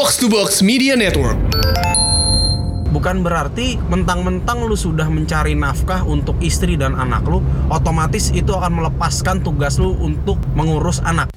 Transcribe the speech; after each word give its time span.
Box 0.00 0.16
to 0.16 0.32
Box 0.32 0.64
Media 0.64 0.96
Network. 0.96 1.36
Bukan 2.88 3.20
berarti 3.20 3.76
mentang-mentang 3.92 4.64
lu 4.64 4.72
sudah 4.72 5.04
mencari 5.12 5.52
nafkah 5.52 6.08
untuk 6.08 6.40
istri 6.40 6.72
dan 6.72 6.96
anak 6.96 7.20
lu, 7.28 7.44
otomatis 7.68 8.32
itu 8.32 8.48
akan 8.48 8.80
melepaskan 8.80 9.44
tugas 9.44 9.76
lu 9.76 9.92
untuk 10.00 10.40
mengurus 10.56 11.04
anak. 11.04 11.28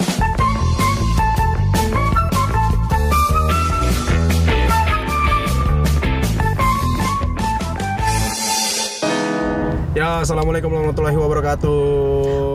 Ya, 9.91 10.23
assalamualaikum 10.23 10.71
warahmatullahi 10.71 11.19
wabarakatuh. 11.19 11.83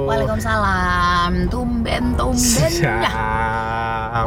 Waalaikumsalam. 0.09 1.53
Tumben 1.53 2.17
tumben 2.17 2.73
ya. 2.81 3.68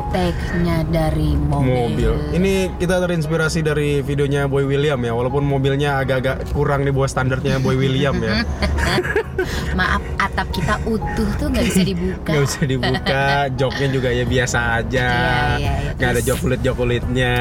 Tag-nya 0.10 0.84
dari 0.86 1.34
mobil. 1.36 1.90
mobil. 1.92 2.12
Ini 2.32 2.54
kita 2.76 3.00
terinspirasi 3.00 3.60
dari 3.62 4.00
videonya 4.00 4.46
Boy 4.46 4.64
William 4.64 4.98
ya, 4.98 5.12
walaupun 5.12 5.42
mobilnya 5.42 6.00
agak-agak 6.00 6.50
kurang 6.52 6.84
di 6.84 6.92
bawah 6.92 7.08
standarnya 7.08 7.58
Boy 7.58 7.76
William 7.76 8.16
ya. 8.18 8.42
Maaf, 9.80 10.04
atap 10.18 10.48
kita 10.52 10.78
utuh 10.84 11.30
tuh 11.36 11.48
nggak 11.48 11.66
bisa 11.66 11.82
dibuka. 11.82 12.30
Gak 12.30 12.44
bisa 12.44 12.62
dibuka, 12.64 13.26
joknya 13.60 13.88
juga 13.90 14.10
ya 14.12 14.24
biasa 14.24 14.60
aja. 14.78 15.08
Iya, 15.08 15.58
iya, 15.58 15.72
iya. 15.82 15.92
Nggak 15.96 16.10
ada 16.10 16.22
jok 16.22 16.38
kulit 16.40 16.60
jok 16.62 16.76
kulitnya. 16.76 17.36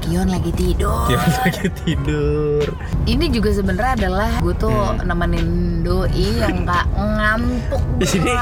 Kion 0.00 0.28
lagi 0.28 0.50
tidur. 0.50 1.06
Dia 1.06 1.18
lagi 1.20 1.68
tidur. 1.84 2.66
Ini 3.04 3.24
juga 3.28 3.50
sebenarnya 3.52 3.92
adalah 4.00 4.30
gue 4.40 4.54
tuh 4.56 4.72
Hmm. 4.74 5.06
nemenin 5.06 5.48
doi 5.80 6.26
yang 6.34 6.66
gak 6.66 6.84
ngantuk 6.96 7.82
Di 8.00 8.06
sini. 8.08 8.32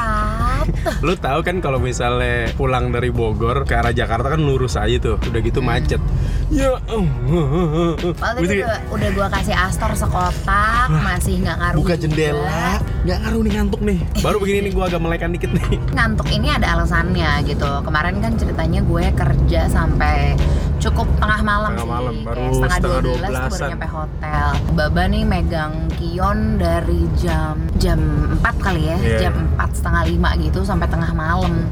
Berat. 0.64 0.96
Lu 1.00 1.12
tahu 1.14 1.40
kan 1.40 1.56
kalau 1.58 1.78
misalnya 1.78 2.50
pulang 2.52 2.88
dari 2.88 3.08
Bogor 3.08 3.62
ke 3.62 3.74
arah 3.74 3.90
Jakarta 3.90 4.28
kan 4.28 4.40
lurus 4.40 4.74
aja 4.74 4.96
tuh, 4.98 5.16
udah 5.18 5.40
gitu 5.40 5.60
macet. 5.60 6.00
Ya, 6.48 6.76
Padahal 6.76 8.36
tadi 8.36 8.44
Mesti 8.44 8.56
udah, 8.60 8.78
udah 8.92 9.08
gue 9.10 9.26
kasih 9.32 9.56
Astor 9.56 9.92
sekotak, 9.94 10.88
masih 10.92 11.40
nggak 11.40 11.56
ngaruh 11.56 11.78
buka 11.78 11.94
jendela, 11.94 12.76
nggak 13.02 13.18
ngaruh 13.18 13.40
nih 13.40 13.52
ngantuk 13.56 13.80
nih. 13.80 13.98
Baru 14.20 14.36
begini 14.36 14.58
nih 14.62 14.72
gua 14.72 14.84
agak 14.86 15.00
melekan 15.00 15.30
dikit 15.30 15.50
nih. 15.50 15.78
ngantuk 15.92 16.28
ini 16.28 16.48
ada 16.48 16.66
alasannya 16.72 17.30
gitu 17.44 17.68
kemarin 17.82 18.18
kan 18.18 18.32
ceritanya 18.34 18.80
gue 18.80 19.04
kerja 19.12 19.60
sampai 19.66 20.36
cukup 20.78 21.06
tengah 21.16 21.40
malam 21.40 21.70
Tengah 21.72 21.84
sih 21.84 21.92
malam, 21.94 22.14
baru 22.20 22.34
Kayak 22.34 22.52
setengah 22.52 22.76
setengah 22.76 22.98
12 22.98 23.06
tuh 23.06 23.22
baru 23.22 23.30
12-an. 23.54 23.68
nyampe 23.70 23.88
hotel 23.88 24.46
Baba 24.72 25.02
nih 25.06 25.22
megang 25.22 25.72
kion 25.94 26.38
dari 26.58 27.00
jam 27.14 27.54
jam 27.78 28.00
4 28.34 28.50
kali 28.58 28.82
ya 28.82 28.96
Iya. 28.98 29.18
jam 29.20 29.34
4 29.54 29.70
setengah 29.72 30.02
5 30.10 30.42
gitu 30.42 30.51
sampai 30.60 30.84
tengah 30.84 31.08
malam. 31.10 31.64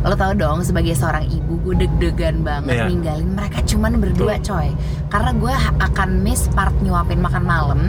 Lo 0.00 0.14
tau 0.14 0.32
dong 0.32 0.64
sebagai 0.64 0.96
seorang 0.96 1.28
ibu 1.28 1.60
gue 1.60 1.84
deg-degan 1.84 2.40
banget 2.40 2.80
Iya. 2.80 2.86
ninggalin 2.88 3.28
mereka 3.28 3.60
cuman 3.60 4.00
berdua 4.00 4.40
coy. 4.40 4.72
Karena 5.12 5.30
gue 5.36 5.52
akan 5.84 6.08
miss 6.24 6.48
part 6.48 6.72
nyuapin 6.80 7.20
makan 7.20 7.44
malam. 7.44 7.80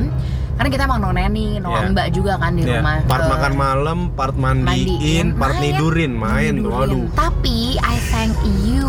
Karena 0.59 0.69
kita 0.69 0.83
emang 0.83 0.99
noneni, 0.99 1.55
no 1.55 1.71
Iya. 1.71 1.87
mbak 1.87 2.07
juga 2.11 2.35
kan 2.35 2.51
di 2.51 2.67
Ya, 2.67 2.83
rumah. 2.83 2.99
Part 3.07 3.23
Eh, 3.23 3.29
makan 3.31 3.53
malam, 3.55 3.99
part 4.11 4.35
mandiin, 4.35 4.67
mandiin, 4.67 5.27
part 5.39 5.55
main, 5.55 5.63
nidurin, 5.71 6.11
main. 6.11 6.53
Tuh. 6.59 6.73
Aduh. 6.83 7.05
Tapi 7.15 7.79
I 7.79 7.95
thank 8.11 8.35
you. 8.67 8.83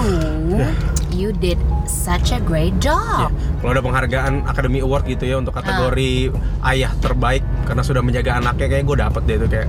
You 1.20 1.36
did 1.36 1.60
such 1.84 2.32
a 2.32 2.40
great 2.40 2.72
Ya, 2.80 2.96
job. 2.96 3.28
kalau 3.60 3.76
ada 3.76 3.84
penghargaan 3.84 4.48
Academy 4.48 4.80
Award 4.80 5.04
gitu 5.04 5.28
ya 5.28 5.36
untuk 5.36 5.52
kategori 5.52 6.32
ayah 6.64 6.96
terbaik 6.96 7.44
karena 7.68 7.84
sudah 7.84 8.00
menjaga 8.00 8.40
anaknya 8.40 8.72
kayak 8.72 8.84
gue 8.88 8.96
dapet 8.96 9.22
deh 9.28 9.36
itu 9.36 9.46
kayak 9.46 9.68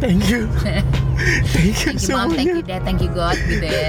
thank 0.00 0.24
you 0.24 0.48
thank 1.16 1.76
you 1.78 1.92
Thank 1.96 2.02
you 2.02 2.12
mom, 2.12 2.28
thank 2.30 2.48
you 2.48 2.60
semuanya 2.60 2.62
dad, 2.62 2.80
thank 2.82 3.00
you 3.00 3.10
God 3.10 3.36
gitu 3.42 3.64
ya. 3.64 3.88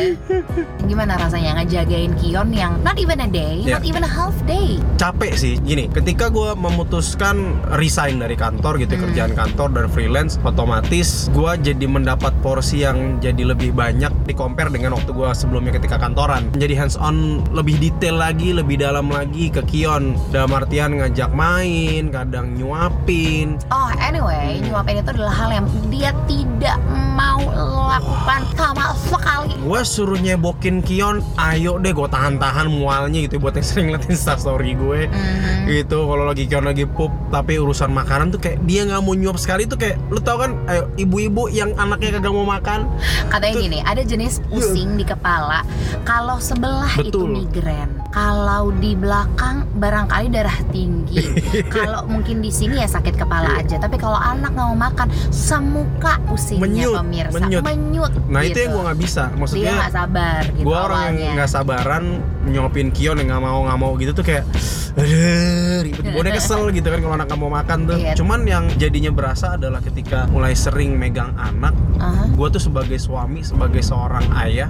Gimana 0.84 1.14
rasanya 1.16 1.60
ngejagain 1.60 2.16
Kion 2.16 2.50
yang 2.52 2.80
not 2.82 2.96
even 2.96 3.20
a 3.20 3.28
day, 3.28 3.62
Ya. 3.62 3.78
not 3.78 3.86
even 3.86 4.02
a 4.02 4.10
half 4.10 4.36
day. 4.46 4.80
capek 4.98 5.34
sih 5.34 5.54
gini 5.60 5.86
ketika 5.88 6.28
gue 6.28 6.58
memutuskan 6.58 7.38
resign 7.72 8.18
dari 8.18 8.34
kantor 8.34 8.78
gitu 8.78 8.98
Hmm. 8.98 9.04
kerjaan 9.06 9.32
kantor 9.34 9.70
dan 9.72 9.86
freelance 9.88 10.42
otomatis 10.42 11.30
gue 11.30 11.52
jadi 11.64 11.86
mendapat 11.86 12.34
porsi 12.40 12.82
yang 12.82 13.20
jadi 13.20 13.46
lebih 13.48 13.72
banyak 13.72 14.10
di 14.26 14.34
compare 14.34 14.68
dengan 14.68 14.96
waktu 14.96 15.12
gue 15.12 15.30
sebelumnya 15.32 15.70
ketika 15.72 15.98
kantoran 15.98 16.50
menjadi 16.50 16.74
hands 16.76 16.98
on 16.98 17.16
lebih 17.52 17.78
detail 17.78 18.18
lagi 18.18 18.50
lebih 18.52 18.78
dalam 18.78 19.08
lagi 19.08 19.50
ke 19.50 19.62
Kion 19.64 20.18
dalam 20.28 20.50
artian 20.52 20.98
ngajak 20.98 21.30
main 21.32 22.10
kadang 22.10 22.58
nyuapin 22.58 23.60
Oh 23.70 23.92
anyway, 24.00 24.58
Hmm. 24.58 24.72
nyuapin 24.72 24.98
itu 24.98 25.10
adalah 25.12 25.34
hal 25.36 25.50
yang 25.52 25.66
dia 25.88 26.10
tidak 26.26 26.78
mau 27.18 27.42
lakukan 27.90 28.42
sama 28.54 28.94
sekali. 28.96 29.58
gue 29.58 29.82
suruh 29.82 30.16
nyebokin 30.16 30.80
Kion 30.80 31.18
ayo 31.36 31.76
deh 31.76 31.90
gue 31.90 32.06
tahan-tahan 32.08 32.70
mualnya 32.70 33.26
gitu 33.26 33.38
buat 33.38 33.52
yang 33.52 33.66
sering 33.66 33.88
liatin 33.90 34.14
story 34.14 34.72
gue 34.72 35.10
Mhm. 35.10 35.66
gitu 35.68 36.06
kalau 36.06 36.24
lagi 36.24 36.46
Kion 36.46 36.62
lagi 36.64 36.86
pup 36.86 37.10
tapi 37.28 37.58
urusan 37.58 37.90
makanan 37.90 38.30
tuh 38.30 38.38
kayak 38.38 38.62
dia 38.64 38.86
nggak 38.86 39.02
mau 39.02 39.12
nyuap 39.12 39.36
sekali 39.36 39.66
tuh 39.66 39.76
kayak 39.76 39.98
lu 40.08 40.20
tau 40.20 40.38
kan 40.38 40.54
ayo 40.68 40.88
ibu-ibu 40.96 41.50
yang 41.50 41.74
anaknya 41.76 42.16
kagak 42.16 42.32
mau 42.32 42.46
makan 42.46 42.86
Katanya 43.28 43.54
Tuh. 43.54 43.64
gini, 43.64 43.80
ada 43.82 44.02
jenis 44.02 44.40
pusing 44.46 44.96
di 44.96 45.04
kepala. 45.04 45.62
Kalau 46.04 46.38
sebelah 46.38 46.92
itu 46.98 47.12
Betul. 47.18 47.34
migren, 47.34 47.90
kalau 48.10 48.70
di 48.74 48.94
belakang 48.94 49.68
barangkali 49.76 50.28
darah 50.30 50.56
tinggi. 50.70 51.20
kalau 51.74 52.06
mungkin 52.06 52.40
di 52.40 52.50
sini 52.50 52.78
ya 52.78 52.88
sakit 52.88 53.16
kepala 53.16 53.58
aja. 53.58 53.76
Tapi 53.78 53.96
kalau 53.96 54.16
anak 54.16 54.54
nggak 54.54 54.64
mau 54.66 54.80
makan, 54.80 55.08
semuka 55.30 56.20
pusingnya 56.24 56.88
Menyut, 56.88 56.94
pemirsa. 57.08 57.64
menyut. 57.64 58.12
nah 58.28 58.42
itu 58.44 58.52
gitu. 58.52 58.60
yang 58.62 58.72
gue 58.76 58.84
nggak 58.84 59.00
bisa 59.00 59.24
Dia 59.28 59.38
maksudnya 59.40 59.72
nggak 59.74 59.94
sabar 59.96 60.42
gitu 60.52 60.66
gue 60.68 60.78
orang 60.78 61.00
awalnya. 61.08 61.24
yang 61.24 61.36
nggak 61.40 61.52
sabaran 61.52 62.04
nyuapin 62.44 62.88
Kion 62.92 63.16
yang 63.18 63.28
nggak 63.32 63.44
mau 63.44 63.60
nggak 63.64 63.80
mau 63.80 63.92
gitu 63.96 64.12
tuh 64.12 64.26
kayak 64.26 64.46
ribet 65.86 66.04
gue 66.04 66.18
udah 66.18 66.34
kesel 66.34 66.62
gitu 66.78 66.88
kan 66.90 67.00
kalau 67.00 67.16
anak 67.16 67.28
nggak 67.30 67.40
mau 67.40 67.52
makan 67.54 67.80
tuh 67.86 67.98
Iya. 67.98 68.14
cuman 68.18 68.40
yang 68.44 68.66
jadinya 68.76 69.12
berasa 69.14 69.54
adalah 69.54 69.80
ketika 69.80 70.26
mulai 70.28 70.58
sering 70.58 70.98
megang 70.98 71.38
anak 71.38 71.74
Aha. 71.98 72.30
gue 72.30 72.48
tuh 72.50 72.62
sebagai 72.62 72.98
suami 72.98 73.46
sebagai 73.46 73.82
seorang 73.82 74.26
ayah 74.42 74.70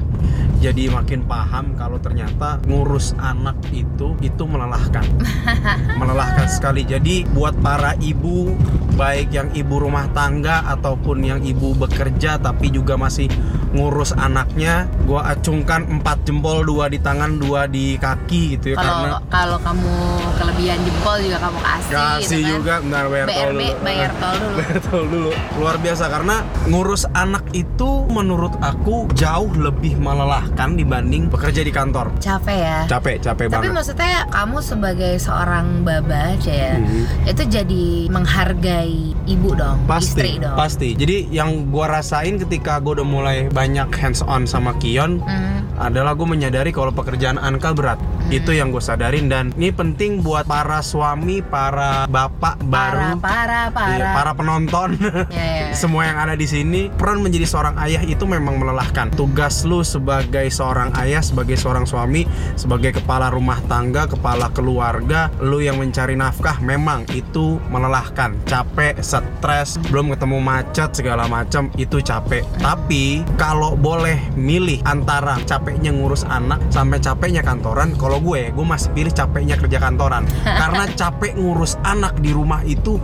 jadi 0.57 0.89
makin 0.89 1.23
paham 1.23 1.77
kalau 1.77 1.95
ternyata 1.97 2.59
ngurus 2.67 3.15
anak 3.19 3.55
itu 3.71 4.19
itu 4.19 4.43
melelahkan 4.43 5.05
melelahkan 5.99 6.47
sekali 6.49 6.83
jadi 6.83 7.23
buat 7.31 7.55
para 7.61 7.95
ibu 8.03 8.51
baik 8.97 9.29
yang 9.31 9.47
ibu 9.53 9.77
rumah 9.79 10.09
tangga 10.11 10.65
ataupun 10.67 11.21
yang 11.21 11.39
ibu 11.39 11.71
bekerja 11.77 12.26
tapi 12.35 12.67
juga 12.67 12.99
masih 12.99 13.31
ngurus 13.69 14.11
anaknya 14.13 14.75
gue 15.03 15.15
acungkan 15.17 15.87
empat 15.89 16.23
jempol 16.23 16.63
dua 16.63 16.87
di 16.87 16.97
tangan 16.97 17.35
dua 17.37 17.63
di 17.65 17.95
kaki 17.95 18.57
gitu 18.57 18.73
ya 18.73 18.77
karena 18.77 19.19
Kalau 19.27 19.55
kamu 19.57 19.95
kelebihan 20.33 20.79
jempol 20.81 21.15
juga 21.19 21.37
kamu 21.39 21.59
kasih. 21.61 21.93
kasih 21.93 22.19
gitu 22.19 22.35
kan. 22.37 22.51
juga 22.53 22.73
bentar 22.81 23.05
bayar 23.07 23.27
tol 23.29 23.49
dulu. 23.49 23.69
bayar 23.79 24.11
tol 24.21 24.35
dulu. 24.35 24.55
Bayar 24.57 24.79
tol 24.81 25.03
dulu 25.05 25.29
luar 25.57 25.75
biasa 25.77 26.03
karena 26.07 26.35
ngurus 26.65 27.03
anak 27.13 27.43
itu 27.53 27.89
menurut 28.07 28.53
aku 28.59 28.95
jauh 29.13 29.51
lebih 29.53 29.95
melelahkan 29.95 30.73
dibanding 30.73 31.27
bekerja 31.27 31.61
di 31.61 31.69
kantor 31.69 32.09
Capek 32.17 32.57
ya. 32.57 32.77
capek 32.87 33.15
capek 33.21 33.45
Tapi 33.45 33.53
banget 33.61 33.75
maksudnya 33.75 34.25
kamu 34.27 34.57
sebagai 34.59 35.13
seorang 35.17 35.83
baba 35.83 36.33
aja 36.33 36.49
ya, 36.51 36.73
Mhm. 36.77 37.03
itu 37.27 37.43
jadi 37.45 37.85
menghargai 38.09 38.97
ibu 39.25 39.53
dong, 39.53 39.77
pasti 39.85 40.07
istri 40.17 40.31
dong. 40.37 40.55
pasti 40.55 40.89
jadi 40.93 41.17
yang 41.29 41.67
gua 41.67 41.99
rasain 42.17 42.41
ketika 42.41 42.81
gua 42.81 42.97
udah 42.97 43.05
mulai 43.05 43.37
banyak 43.53 43.93
hands 43.93 44.25
on 44.25 44.49
sama 44.49 44.73
Kion 44.81 45.21
Hmm, 45.21 45.57
adalah 45.77 46.17
gue 46.17 46.25
menyadari 46.25 46.73
kalau 46.73 46.89
pekerjaan 46.89 47.37
Anka 47.37 47.71
berat. 47.71 48.01
Itu 48.27 48.51
yang 48.51 48.73
gue 48.73 48.81
sadarin 48.81 49.29
dan 49.31 49.53
ini 49.55 49.71
penting 49.71 50.19
buat 50.25 50.49
para 50.49 50.81
suami 50.83 51.39
para 51.39 52.09
bapak 52.09 52.59
parah, 52.67 53.13
baru 53.13 53.21
parah, 53.21 53.65
parah. 53.71 53.95
iya, 53.95 54.05
para 54.11 54.31
penonton. 54.33 54.89
Ya, 55.27 55.69
ya. 55.69 55.75
semua 55.75 56.07
yang 56.07 56.17
ada 56.17 56.33
di 56.33 56.47
sini 56.47 56.87
peran 56.89 57.19
menjadi 57.21 57.45
seorang 57.45 57.75
ayah 57.83 58.01
itu 58.01 58.25
memang 58.25 58.57
melelahkan. 58.57 59.13
Tugas 59.13 59.67
lu 59.67 59.85
sebagai 59.85 60.49
seorang 60.49 60.89
ayah 60.97 61.21
sebagai 61.21 61.59
seorang 61.59 61.85
suami 61.85 62.25
sebagai 62.57 62.97
kepala 62.97 63.29
rumah 63.29 63.59
tangga 63.69 64.07
kepala 64.09 64.49
keluarga 64.55 65.29
lu 65.43 65.61
yang 65.61 65.77
mencari 65.77 66.17
nafkah 66.17 66.57
memang 66.63 67.05
itu 67.13 67.61
melelahkan. 67.69 68.33
Capek 68.49 68.97
stres 69.03 69.77
belum 69.93 70.15
ketemu 70.15 70.37
macet 70.41 70.89
segala 70.95 71.29
macam 71.29 71.69
itu 71.77 72.01
capek 72.07 72.47
tapi 72.63 73.27
kalau 73.35 73.75
boleh 73.75 74.15
milih 74.39 74.79
antara 74.87 75.35
capeknya 75.43 75.91
ngurus 75.91 76.23
anak 76.23 76.63
sampai 76.71 77.03
capeknya 77.03 77.43
kantoran 77.43 77.91
kalau 77.99 78.23
gue 78.23 78.55
gue 78.55 78.65
masih 78.65 78.95
pilih 78.95 79.11
capeknya 79.11 79.59
kerja 79.59 79.83
kantoran 79.83 80.23
karena 80.61 80.87
capek 80.95 81.35
ngurus 81.35 81.75
anak 81.83 82.15
di 82.23 82.31
rumah 82.31 82.63
itu 82.63 82.95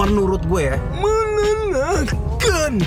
menurut 0.00 0.40
gue 0.48 0.72
ya 0.72 0.76
menenangkan 0.96 2.28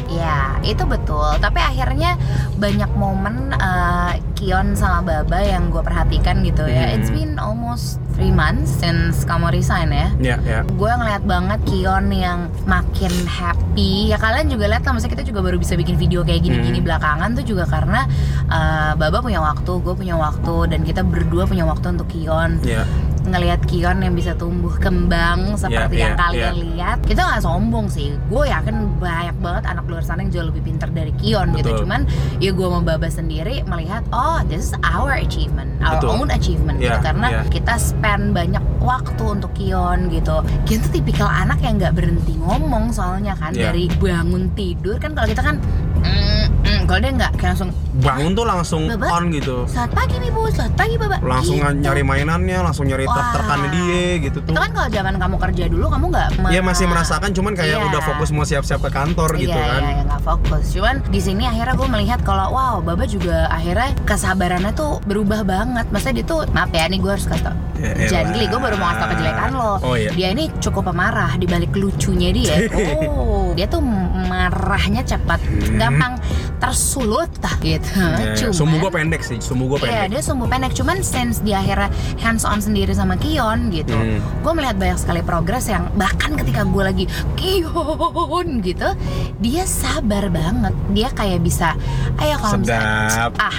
Ya, 0.09 0.57
itu 0.61 0.85
betul. 0.85 1.37
Tapi 1.41 1.57
akhirnya 1.57 2.13
banyak 2.57 2.91
momen 2.97 3.49
eh, 3.53 4.13
Kion 4.37 4.77
sama 4.77 5.01
Baba 5.01 5.41
yang 5.41 5.69
gue 5.73 5.81
perhatikan 5.81 6.41
gitu 6.45 6.65
ya 6.65 6.81
Hmm. 6.91 6.95
It's 6.97 7.13
been 7.13 7.37
almost 7.37 8.00
three 8.21 8.29
months 8.31 8.69
since 8.77 9.25
kamu 9.25 9.49
resign 9.49 9.89
ya 9.89 10.07
Ya, 10.21 10.35
ya. 10.45 10.61
gue 10.61 10.91
ngeliat 10.93 11.25
banget 11.25 11.57
Kion 11.65 12.13
yang 12.13 12.53
makin 12.63 13.09
happy 13.25 14.13
ya 14.13 14.21
kalian 14.21 14.45
juga 14.45 14.69
lihat 14.69 14.85
lah 14.85 14.93
maksudnya 14.93 15.17
kita 15.17 15.25
juga 15.25 15.41
baru 15.41 15.57
bisa 15.57 15.73
bikin 15.73 15.97
video 15.97 16.21
kayak 16.21 16.45
gini-gini 16.45 16.77
Hmm. 16.77 16.85
belakangan 16.85 17.33
tuh 17.33 17.41
juga 17.43 17.65
karena 17.65 18.05
uh, 18.45 18.93
Baba 18.93 19.19
punya 19.19 19.41
waktu 19.41 19.73
gue 19.75 19.93
punya 19.95 20.13
waktu 20.13 20.69
dan 20.69 20.85
kita 20.85 21.01
berdua 21.01 21.49
punya 21.49 21.65
waktu 21.65 21.97
untuk 21.97 22.05
Kion 22.05 22.61
Ya. 22.61 22.85
Ngelihat 23.21 23.61
Kion 23.69 24.01
yang 24.01 24.13
bisa 24.13 24.33
tumbuh 24.33 24.73
kembang 24.77 25.53
seperti 25.53 26.01
Iya, 26.01 26.03
yang 26.09 26.13
iya, 26.13 26.21
kalian 26.21 26.53
iya. 26.53 26.63
lihat 26.65 26.97
kita 27.05 27.21
nggak 27.21 27.41
sombong 27.41 27.85
sih 27.85 28.17
gue 28.27 28.43
yakin 28.45 28.97
banyak 28.97 29.37
banget 29.37 29.63
anak 29.69 29.85
luar 29.85 30.01
sana 30.01 30.25
yang 30.25 30.31
jauh 30.33 30.47
lebih 30.49 30.65
pintar 30.65 30.89
dari 30.89 31.13
Kion 31.15 31.53
gitu 31.53 31.69
Betul. 31.69 31.81
cuman 31.85 32.01
ya 32.41 32.49
gue 32.49 32.65
sama 32.65 32.81
Baba 32.81 33.07
sendiri 33.07 33.61
melihat 33.65 34.01
oh 34.09 34.41
this 34.49 34.71
is 34.71 34.73
our 34.81 35.13
achievement 35.13 35.69
our 35.85 36.01
Betul. 36.01 36.09
own 36.17 36.27
achievement 36.33 36.77
gitu 36.77 36.91
Iya, 36.91 37.03
karena 37.03 37.27
iya. 37.29 37.41
kita 37.47 37.73
spend 37.77 38.33
banyak 38.33 38.63
waktu 38.81 39.23
untuk 39.23 39.51
Kion 39.53 40.09
gitu 40.09 40.41
Kion 40.65 40.79
tuh 40.81 40.91
tipikal 40.91 41.29
anak 41.29 41.61
yang 41.61 41.77
nggak 41.77 41.93
berhenti 41.93 42.33
ngomong 42.41 42.89
soalnya 42.89 43.37
kan 43.37 43.53
Iya. 43.53 43.69
dari 43.69 43.85
bangun 44.01 44.49
tidur 44.57 44.97
kan 44.97 45.13
kalau 45.13 45.27
kita 45.29 45.43
kan 45.45 45.55
mm, 46.01 46.45
mm, 46.65 46.79
kalau 46.89 46.99
dia 46.99 47.11
nggak 47.13 47.31
kayak 47.37 47.53
langsung 47.53 47.71
Bangun 47.93 48.31
tuh 48.31 48.43
langsung 48.43 48.87
Baba. 48.87 49.19
on 49.19 49.27
gitu. 49.29 49.67
selamat 49.67 49.91
pagi 49.93 50.15
ibu 50.17 50.47
selamat 50.47 50.73
pagi 50.73 50.95
Baba 50.95 51.17
Langsung 51.19 51.59
Gitu. 51.59 51.75
nyari 51.77 52.01
mainannya, 52.01 52.57
langsung 52.61 52.87
nyari 52.87 53.03
Wah. 53.03 53.11
truk-trukannya 53.13 53.67
dia 53.69 54.03
gitu 54.21 54.39
tuh. 54.39 54.51
itu 54.51 54.59
kan 54.59 54.71
kalau 54.71 54.87
zaman 54.87 55.13
kamu 55.17 55.35
kerja 55.37 55.63
dulu 55.67 55.85
kamu 55.87 56.05
nggak 56.07 56.27
Iya 56.47 56.61
me- 56.61 56.67
masih 56.67 56.85
merasakan 56.87 57.29
cuman 57.31 57.51
kayak 57.51 57.75
Iya. 57.75 57.87
udah 57.87 58.01
fokus 58.01 58.29
mau 58.31 58.43
siap-siap 58.43 58.79
ke 58.79 58.89
kantor 58.89 59.35
gitu 59.35 59.51
iya, 59.51 59.67
kan. 59.69 59.81
Iya, 59.81 59.91
iya, 59.91 60.03
nggak 60.05 60.21
fokus. 60.21 60.63
Cuman 60.71 60.95
di 61.05 61.19
sini 61.19 61.43
akhirnya 61.43 61.75
gue 61.75 61.89
melihat 61.89 62.19
kalau 62.21 62.47
wow, 62.49 62.75
Baba 62.79 63.03
juga 63.03 63.51
akhirnya 63.51 63.91
kesabarannya 64.01 64.71
tuh 64.71 65.03
berubah 65.03 65.43
banget. 65.43 65.83
Maksudnya 65.85 66.15
dia 66.15 66.25
tuh 66.25 66.39
maaf 66.49 66.71
ya, 66.71 66.87
nih 66.87 66.97
gue 66.97 67.11
harus 67.11 67.27
kasih 67.27 67.43
tau. 67.43 67.55
Ya. 67.75 67.91
Jangan 68.07 68.25
geli, 68.31 68.45
gue 68.45 68.59
baru 68.61 68.75
mau 68.77 68.87
kasih 68.87 68.99
tau 68.99 69.09
kejelekan 69.09 69.49
lo. 69.51 69.73
Oh 69.81 69.95
iya. 69.95 70.11
Dia 70.11 70.31
ini 70.31 70.47
cukup 70.57 70.87
pemarah 70.87 71.35
di 71.35 71.43
balik 71.43 71.73
lucunya 71.73 72.31
dia. 72.31 72.55
Oh, 73.11 73.51
dia 73.51 73.67
tuh 73.67 73.83
marahnya 74.23 75.03
cepat, 75.03 75.41
Hmm. 75.41 75.75
gampang 75.75 76.13
tersulut 76.57 77.27
tah 77.41 77.57
gitu. 77.83 77.99
Ya, 78.21 78.33
Cuman 78.37 78.53
sumbu 78.53 78.75
gua 78.77 78.91
pendek 78.91 79.21
sih, 79.21 79.37
sumbu 79.37 79.63
gua 79.67 79.77
Iya, 79.79 79.85
pendek. 80.05 80.07
dia 80.09 80.21
sumbu 80.21 80.45
pendek. 80.45 80.71
Cuman 80.71 80.97
since 81.01 81.39
dia 81.39 81.59
akhirnya 81.59 81.89
hands 82.17 82.43
on 82.43 82.59
sendiri 82.59 82.91
sama 82.91 83.15
Kion 83.15 83.69
gitu, 83.69 83.93
Hmm. 83.93 84.21
gue 84.21 84.53
melihat 84.53 84.75
banyak 84.75 84.97
sekali 84.97 85.21
progres 85.21 85.65
yang 85.65 85.89
bahkan 85.93 86.33
ketika 86.33 86.63
gue 86.63 86.83
lagi 86.83 87.05
Kion 87.35 88.61
gitu, 88.61 88.89
dia 89.37 89.63
sabar 89.63 90.27
banget. 90.27 90.73
Dia 90.89 91.09
kayak 91.11 91.41
bisa, 91.41 91.73
ayo 92.17 92.35
kalau 92.37 92.57
misalnya 92.57 93.09
Sedap. 93.09 93.33
ah 93.37 93.57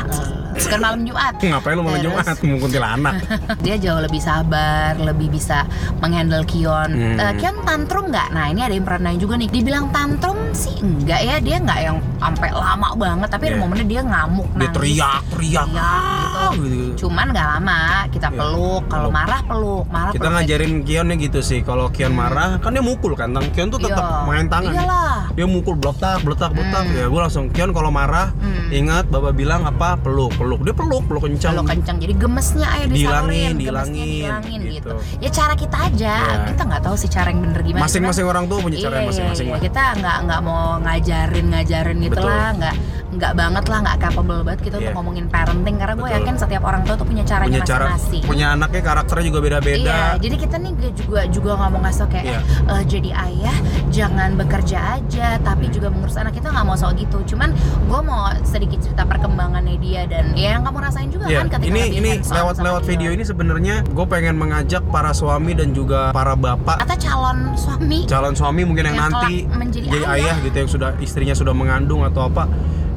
bukan 0.54 0.78
malam 0.78 1.00
Jumat. 1.02 1.32
Ngapain 1.38 1.74
lu 1.74 1.82
malam 1.82 1.96
Terus- 1.96 2.06
Jumat 2.14 2.36
mau 2.42 2.58
kuntilanak? 2.58 3.14
dia 3.64 3.74
jauh 3.76 3.98
lebih 3.98 4.20
sabar, 4.20 4.92
lebih 4.96 5.28
bisa 5.28 5.64
menghandle 5.98 6.44
Kion. 6.44 6.90
Hmm. 6.90 7.16
Eh, 7.16 7.32
Kion 7.36 7.56
tantrum 7.62 8.08
nggak? 8.08 8.28
Nah 8.30 8.44
ini 8.46 8.60
ada 8.60 8.72
yang 8.72 8.82
pernah 8.82 9.00
nanya 9.04 9.18
juga 9.18 9.34
nih. 9.34 9.48
Dibilang 9.48 9.88
tantrum 9.90 10.36
sih 10.52 10.76
enggak 10.78 11.20
ya, 11.20 11.36
dia 11.38 11.56
nggak 11.58 11.78
yang 11.80 11.96
sampai 12.16 12.50
lama 12.50 12.88
banget. 12.94 13.28
Tapi 13.28 13.44
ada 13.44 13.50
Iya. 13.52 13.60
momennya 13.60 13.86
dia 13.86 14.02
ngamuk, 14.02 14.48
Dia 14.48 14.58
nangis. 14.58 14.74
teriak, 14.74 15.22
teriak, 15.30 15.66
Teriak, 15.66 16.52
gitu. 16.52 16.62
gitu. 16.62 16.92
Cuman 17.02 17.26
nggak 17.28 17.46
lama, 17.48 17.80
kita 18.08 18.28
Iya, 18.28 18.38
peluk. 18.38 18.82
Kalau 18.86 19.08
marah 19.08 19.40
peluk, 19.42 19.84
marah 19.88 20.12
Kita 20.12 20.22
peluk. 20.22 20.34
ngajarin 20.36 20.72
Kionnya 20.82 21.16
gitu 21.16 21.40
sih. 21.40 21.60
Kalau 21.62 21.86
Kion 21.88 22.10
Hmm. 22.10 22.20
marah, 22.20 22.50
kan 22.58 22.70
dia 22.70 22.82
mukul 22.82 23.12
kan. 23.12 23.30
Tang 23.30 23.46
Kion 23.50 23.68
tuh 23.68 23.78
tetap 23.78 24.02
Iya. 24.02 24.24
main 24.24 24.46
tangan. 24.46 24.72
Iyalah. 24.72 25.16
Dia 25.32 25.46
mukul 25.46 25.74
bletak, 25.74 26.20
bletak, 26.20 26.50
bletak. 26.50 26.84
Hmm. 26.84 26.94
Ya 26.94 27.06
gue 27.06 27.20
langsung 27.20 27.48
Kion 27.48 27.70
kalau 27.70 27.88
marah, 27.88 28.34
Hmm. 28.34 28.68
ingat 28.70 29.08
Baba 29.08 29.30
bilang 29.30 29.62
apa? 29.62 29.96
Peluk, 29.96 30.34
peluk. 30.34 30.51
Dia 30.60 30.74
peluk, 30.74 31.02
peluk 31.08 31.22
kencang. 31.24 31.52
Peluk 31.56 31.68
kencang, 31.72 31.96
jadi 31.96 32.12
gemesnya 32.12 32.66
ayo 32.68 32.84
disalurin, 32.86 33.56
Dihilangin, 33.56 34.04
dihilangin, 34.04 34.60
gitu. 34.68 34.92
gitu. 34.92 34.92
Ya 35.24 35.30
cara 35.32 35.54
kita 35.56 35.76
aja, 35.88 36.14
Iya. 36.20 36.44
kita 36.52 36.62
nggak 36.68 36.82
tahu 36.84 36.96
sih 36.98 37.08
cara 37.08 37.32
yang 37.32 37.40
bener 37.40 37.60
gimana. 37.64 37.82
Masing-masing 37.88 38.24
orang 38.28 38.44
tuh 38.44 38.60
punya 38.60 38.76
Iya, 38.76 38.84
cara 38.84 38.96
iya, 39.00 39.06
masing-masing. 39.08 39.46
iya. 39.48 39.54
lah. 39.56 39.60
Kita 39.64 39.82
nggak 39.96 40.16
nggak 40.28 40.40
mau 40.44 40.60
ngajarin 40.82 41.46
ngajarin 41.48 41.96
gitu 42.02 42.12
Betul. 42.18 42.28
lah, 42.28 42.48
nggak 42.52 42.74
nggak 43.12 43.32
banget 43.34 43.64
lah, 43.66 43.78
nggak 43.80 43.98
capable 44.00 44.40
banget 44.40 44.60
kita 44.62 44.74
untuk 44.74 44.88
Iya. 44.88 44.96
ngomongin 44.96 45.26
parenting 45.28 45.76
karena 45.76 45.94
gue 45.94 46.08
yakin 46.10 46.34
setiap 46.34 46.62
orang 46.62 46.82
tua 46.82 46.94
tuh 46.94 47.04
punya 47.04 47.20
caranya 47.22 47.52
Punya 47.54 47.68
cara, 47.68 47.84
masing-masing. 47.90 48.22
punya 48.24 48.46
anaknya 48.50 48.82
karakternya 48.82 49.24
juga 49.28 49.40
beda-beda. 49.42 49.84
Iya, 49.84 50.00
jadi 50.18 50.36
kita 50.38 50.56
nih 50.58 50.72
juga 50.96 51.20
juga 51.26 51.50
nggak 51.54 51.70
mau 51.70 51.80
ngasih 51.82 52.06
kayak 52.08 52.24
Iya. 52.26 52.40
"Eh, 52.66 52.82
jadi 52.86 53.10
ayah 53.14 53.56
jangan 53.88 54.30
bekerja 54.34 54.78
aja, 54.94 55.28
tapi 55.38 55.64
juga 55.68 55.88
mengurus 55.88 56.16
anak 56.16 56.32
kita 56.32 56.48
nggak 56.48 56.64
mau 56.64 56.74
soal 56.74 56.92
gitu. 56.94 57.18
Cuman 57.26 57.52
gue 57.82 58.00
mau 58.00 58.22
sedikit 58.42 58.80
cerita 58.80 59.04
perkembangannya 59.04 59.76
dia 59.76 60.02
dan 60.04 60.32
ya 60.32 60.56
yang 60.56 60.62
kamu 60.62 60.78
rasain 60.80 61.08
juga 61.08 61.26
Iya, 61.26 61.38
kan 61.42 61.48
ketika 61.54 61.68
ini 61.68 61.82
ini 61.92 62.10
lewat 62.18 62.56
lewat 62.58 62.82
dia. 62.82 62.90
video 62.90 63.10
ini 63.10 63.22
sebenarnya 63.22 63.84
gue 63.84 64.06
pengen 64.06 64.34
mengajak 64.34 64.82
para 64.88 65.12
suami 65.12 65.52
dan 65.52 65.70
juga 65.70 66.10
para 66.10 66.32
bapak 66.32 66.80
atau 66.80 66.96
calon 66.96 67.52
suami 67.54 68.04
calon 68.04 68.32
suami 68.32 68.62
mungkin 68.62 68.84
yang, 68.86 68.96
Yang 68.96 69.04
nanti 69.06 69.34
menjadi 69.46 69.86
jadi 69.86 70.04
ayah. 70.06 70.32
ayah 70.32 70.36
gitu 70.40 70.56
yang 70.58 70.70
sudah 70.70 70.90
istrinya 70.98 71.34
sudah 71.34 71.52
mengandung 71.52 72.02
atau 72.02 72.26
apa 72.26 72.48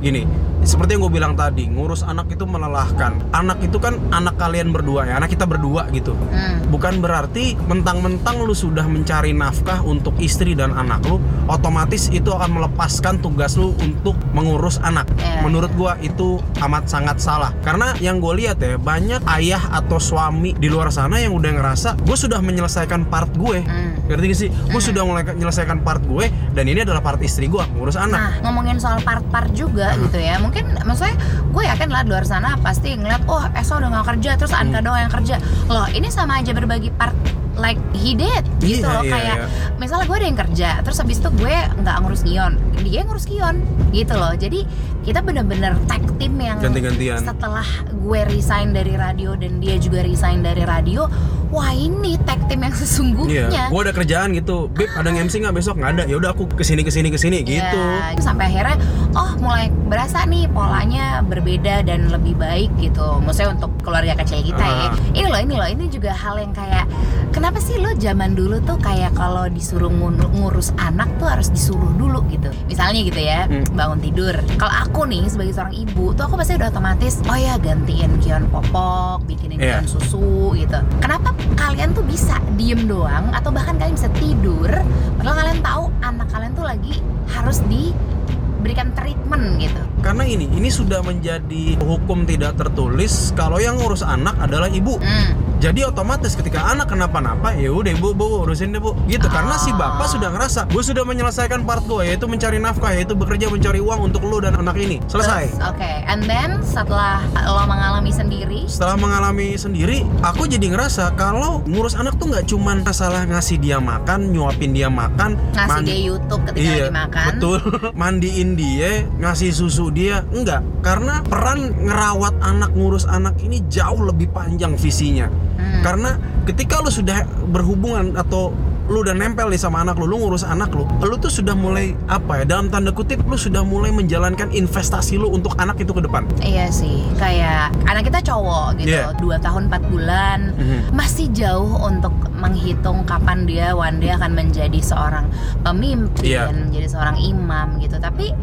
gini 0.05 0.21
seperti 0.65 0.97
yang 0.97 1.01
gue 1.01 1.13
bilang 1.13 1.33
tadi 1.33 1.63
ngurus 1.65 2.01
anak 2.01 2.27
itu 2.27 2.43
melelahkan 2.43 3.21
anak 3.31 3.61
itu 3.61 3.77
kan 3.77 4.01
anak 4.09 4.33
kalian 4.35 4.69
berdua 4.69 5.05
ya 5.05 5.15
anak 5.15 5.29
kita 5.29 5.45
berdua 5.45 5.85
gitu 5.89 6.17
Hmm. 6.25 6.57
bukan 6.67 6.99
berarti 6.99 7.53
mentang-mentang 7.63 8.41
lu 8.41 8.51
sudah 8.51 8.83
mencari 8.83 9.31
nafkah 9.31 9.79
untuk 9.79 10.17
istri 10.17 10.51
dan 10.51 10.73
anak 10.73 11.05
lu 11.05 11.21
otomatis 11.45 12.09
itu 12.09 12.27
akan 12.27 12.49
melepaskan 12.51 13.19
tugas 13.19 13.55
lu 13.55 13.77
untuk 13.77 14.17
mengurus 14.31 14.81
anak 14.81 15.05
Iya. 15.15 15.41
menurut 15.41 15.69
gua 15.71 15.95
itu 15.99 16.41
amat 16.59 16.87
sangat 16.87 17.17
salah 17.17 17.53
karena 17.61 17.93
yang 17.99 18.17
gue 18.17 18.33
lihat 18.35 18.57
ya 18.57 18.75
banyak 18.75 19.21
ayah 19.31 19.61
atau 19.71 20.01
suami 20.01 20.51
di 20.51 20.65
luar 20.65 20.89
sana 20.89 21.17
yang 21.17 21.31
udah 21.31 21.51
ngerasa 21.53 22.01
gue 22.01 22.17
sudah 22.17 22.41
menyelesaikan 22.41 23.05
part 23.05 23.29
gue 23.31 23.61
Hmm. 23.61 23.93
ngerti 24.05 24.25
gak 24.25 24.39
sih 24.39 24.49
gue 24.49 24.73
Hmm. 24.73 24.81
sudah 24.83 25.01
mulai 25.03 25.23
menyelesaikan 25.23 25.79
part 25.79 26.01
gue 26.01 26.25
dan 26.51 26.65
ini 26.65 26.81
adalah 26.81 26.99
part 26.99 27.21
istri 27.21 27.45
gue 27.45 27.61
ngurus 27.71 27.95
anak 27.95 28.17
Nah, 28.17 28.33
ngomongin 28.41 28.77
soal 28.77 28.97
part-part 28.99 29.51
juga 29.51 29.91
Hmm. 29.91 30.07
gitu 30.07 30.17
ya. 30.17 30.35
Mungkin 30.37 30.54
maksudnya 30.63 31.15
gue 31.49 31.63
yakin 31.65 31.89
lah 31.89 32.01
di 32.03 32.09
luar 32.11 32.23
sana 32.23 32.55
pasti 32.59 32.93
ngeliat, 32.93 33.25
oh 33.25 33.43
Esa 33.51 33.75
udah 33.75 33.89
gak 33.91 34.15
kerja, 34.15 34.31
terus 34.37 34.53
Anka 34.53 34.79
Hmm. 34.79 34.85
doang 34.85 35.01
yang 35.01 35.13
kerja. 35.13 35.35
Loh, 35.65 35.87
ini 35.89 36.07
sama 36.07 36.39
aja 36.39 36.51
berbagi 36.51 36.91
part 36.91 37.15
like 37.55 37.79
he 37.95 38.11
did 38.11 38.43
gitu 38.59 38.83
Iya, 38.83 38.99
loh 38.99 39.03
iya, 39.07 39.11
kayak 39.15 39.37
iya. 39.39 39.47
misalnya 39.79 40.05
gue 40.11 40.17
ada 40.19 40.27
yang 40.27 40.39
kerja 40.43 40.69
terus 40.83 40.99
habis 40.99 41.23
itu 41.23 41.29
gue 41.39 41.55
nggak 41.79 41.95
ngurus 42.03 42.27
Kion 42.27 42.59
dia 42.83 42.99
yang 42.99 43.07
ngurus 43.07 43.23
Kion 43.23 43.63
gitu 43.95 44.11
loh 44.11 44.35
jadi 44.35 44.67
kita 45.05 45.21
bener-bener 45.21 45.77
tag 45.85 46.01
team 46.17 46.33
yang 46.35 46.57
Ganti-gantian. 46.57 47.21
setelah 47.21 47.65
gue 47.87 48.19
resign 48.25 48.73
dari 48.73 48.93
radio 48.93 49.37
dan 49.37 49.61
dia 49.61 49.77
juga 49.77 50.01
resign 50.01 50.41
dari 50.41 50.65
radio 50.65 51.05
wah 51.47 51.69
ini 51.69 52.17
tag 52.25 52.41
team 52.45 52.61
yang 52.61 52.73
sesungguhnya 52.73 53.47
Iya, 53.47 53.63
gue 53.69 53.79
ada 53.79 53.93
kerjaan 53.93 54.33
gitu. 54.33 54.65
Beb, 54.67 54.89
ada 54.91 55.07
yang 55.07 55.27
MC 55.27 55.39
nggak 55.39 55.55
besok? 55.55 55.75
Nggak 55.77 55.91
ada. 55.91 56.03
Ya 56.05 56.15
udah 56.15 56.29
aku 56.31 56.49
ke 56.49 56.63
sini 56.63 56.81
ke 56.81 56.89
sini 56.89 57.07
ke 57.07 57.17
sini 57.17 57.43
gitu. 57.43 57.77
Ya, 57.77 58.15
sampai 58.17 58.49
akhirnya 58.49 58.77
oh 59.13 59.37
mulai 59.37 59.67
berasa 59.69 60.23
nih 60.23 60.49
polanya 60.49 61.21
berbeda 61.21 61.83
dan 61.83 62.09
lebih 62.09 62.33
baik 62.35 62.73
gitu. 62.77 63.19
Maksudnya 63.19 63.53
untuk 63.53 63.71
keluarga 63.81 64.15
kecil 64.17 64.41
kita 64.41 64.61
ya. 64.61 64.87
Ah. 64.89 64.91
Ini 65.11 65.27
loh, 65.27 65.39
ini 65.39 65.53
loh, 65.53 65.69
ini 65.69 65.85
juga 65.87 66.11
hal 66.11 66.39
yang 66.39 66.51
kayak 66.51 66.87
kenapa 67.29 67.59
sih 67.59 67.75
lo 67.75 67.91
zaman 67.93 68.33
dulu 68.33 68.57
tuh 68.61 68.79
kayak 68.79 69.11
kalau 69.13 69.45
disuruh 69.47 69.91
ngurus 69.91 70.71
anak 70.77 71.11
tuh 71.17 71.27
harus 71.27 71.47
disuruh 71.49 71.91
dulu 71.93 72.23
gitu. 72.27 72.49
Misalnya 72.65 72.99
gitu 73.03 73.19
ya, 73.19 73.45
Hmm. 73.45 73.63
bangun 73.73 73.99
tidur. 73.99 74.33
Kalau 74.55 74.73
aku 74.73 74.94
nih 75.03 75.27
sebagai 75.27 75.51
seorang 75.51 75.75
ibu 75.75 76.15
tuh 76.15 76.23
aku 76.23 76.39
pasti 76.39 76.55
udah 76.55 76.71
otomatis 76.71 77.19
oh 77.27 77.35
ya 77.35 77.59
gantiin 77.59 78.15
kion 78.23 78.47
popok, 78.47 79.27
bikinin 79.27 79.59
Iya. 79.59 79.83
kion 79.83 79.87
susu 79.91 80.55
gitu. 80.55 80.79
Kenapa 81.03 81.35
kalian 81.59 81.91
tuh 81.91 82.07
bisa 82.07 82.39
diem 82.55 82.87
doang 82.87 83.35
atau 83.35 83.51
bahkan 83.51 83.75
kalian 83.75 83.99
bisa 83.99 84.07
tidur 84.15 84.71
padahal 85.19 85.35
kalian 85.43 85.59
tahu 85.59 85.83
anak 85.99 86.27
kalian 86.31 86.51
tuh 86.55 86.63
lagi 86.63 86.95
harus 87.27 87.59
diberikan 87.67 88.95
treatment 88.95 89.59
gitu. 89.59 89.83
Karena 90.05 90.21
ini, 90.21 90.45
ini 90.45 90.69
sudah 90.69 91.01
menjadi 91.01 91.81
hukum 91.81 92.29
tidak 92.29 92.53
tertulis 92.55 93.33
kalau 93.33 93.57
yang 93.57 93.73
ngurus 93.75 94.05
anak 94.05 94.37
adalah 94.37 94.69
ibu. 94.69 95.01
Hmm. 95.01 95.33
Jadi 95.55 95.81
otomatis 95.81 96.37
ketika 96.37 96.61
anak 96.61 96.93
kenapa-napa, 96.93 97.57
ya 97.57 97.73
udah 97.73 97.89
ibu, 97.89 98.13
bu 98.13 98.45
urusin 98.45 98.69
deh 98.69 98.77
bu. 98.77 98.93
Gitu. 99.09 99.25
Karena 99.25 99.57
si 99.57 99.73
bapak 99.73 100.05
Ah. 100.05 100.11
sudah 100.11 100.29
ngerasa, 100.29 100.69
gue 100.69 100.83
sudah 100.83 101.01
menyelesaikan 101.01 101.65
part 101.65 101.81
gue, 101.81 102.05
yaitu 102.05 102.29
mencari 102.29 102.61
nafkah, 102.61 102.93
yaitu 102.93 103.17
bekerja 103.17 103.49
mencari 103.49 103.81
uang 103.81 104.05
untuk 104.05 104.21
lu 104.21 104.37
dan 104.37 104.53
anak 104.53 104.77
ini. 104.77 105.01
Selesai. 105.07 105.57
Oke, 105.65 105.89
and 106.05 106.21
then 106.23 106.61
setelah 106.61 107.25
lo 107.41 107.65
mengalami 107.65 108.13
sendiri, 108.13 108.67
Setelah 108.67 108.93
mengalami 108.93 109.57
sendiri, 109.57 110.05
aku 110.21 110.45
jadi 110.45 110.69
ngerasa 110.69 111.15
kalau 111.15 111.65
ngurus 111.65 111.95
anak 111.95 112.19
tuh 112.19 112.29
nggak 112.29 112.45
cuman 112.45 112.85
masalah 112.85 113.25
ngasih 113.25 113.57
dia 113.57 113.79
makan, 113.79 114.29
nyuapin 114.29 114.69
dia 114.69 114.85
makan, 114.85 115.33
ngasih 115.51 115.71
mandi- 115.71 115.89
dia 115.89 115.99
YouTube 116.03 116.41
ketika 116.45 116.61
iya, 116.61 116.77
lagi 116.83 116.93
makan. 116.93 117.25
betul. 117.31 117.59
Mandiin 118.01 118.49
dia, 118.53 118.91
ngasih 119.17 119.49
susu 119.49 119.89
dia, 119.95 120.27
enggak. 120.35 120.61
Karena 120.83 121.23
peran 121.23 121.71
ngerawat 121.71 122.35
anak, 122.43 122.75
ngurus 122.75 123.07
anak 123.07 123.39
ini 123.39 123.63
jauh 123.71 124.03
lebih 124.03 124.27
panjang 124.35 124.75
visinya. 124.75 125.31
Hmm. 125.31 125.81
Karena 125.81 126.19
ketika 126.43 126.83
lu 126.83 126.91
sudah 126.91 127.23
berhubungan 127.47 128.19
atau 128.19 128.51
lu 128.85 129.01
udah 129.01 129.17
nempel 129.17 129.49
nih 129.49 129.57
sama 129.57 129.81
anak 129.81 129.97
lu, 129.97 130.05
lu 130.05 130.21
ngurus 130.21 130.45
anak 130.45 130.69
lu, 130.69 130.85
lu 131.01 131.17
tuh 131.17 131.33
sudah 131.33 131.57
mulai 131.57 131.97
apa 132.05 132.43
ya? 132.43 132.45
Dalam 132.45 132.69
tanda 132.69 132.93
kutip 132.93 133.17
lu 133.25 133.33
sudah 133.33 133.65
mulai 133.65 133.89
menjalankan 133.89 134.53
investasi 134.53 135.17
lu 135.17 135.33
untuk 135.33 135.57
anak 135.57 135.81
itu 135.81 135.89
ke 135.89 136.05
depan. 136.05 136.29
Iya 136.37 136.69
sih, 136.69 137.01
kayak 137.17 137.73
anak 137.89 138.05
kita 138.05 138.21
cowok 138.21 138.77
gitu, 138.77 138.93
Iya. 138.93 139.17
dua 139.17 139.41
tahun 139.41 139.73
4 139.73 139.89
bulan, 139.89 140.53
Mhm. 140.53 140.93
masih 140.93 141.33
jauh 141.33 141.81
untuk 141.81 142.13
menghitung 142.37 143.01
kapan 143.09 143.49
dia 143.49 143.73
one 143.73 143.97
day 143.97 144.13
akan 144.13 144.37
menjadi 144.37 144.77
seorang 144.77 145.33
pemimpin, 145.65 146.21
Iya. 146.21 146.53
menjadi 146.53 146.85
seorang 146.85 147.17
imam 147.17 147.81
gitu. 147.81 147.97
Tapi 147.97 148.37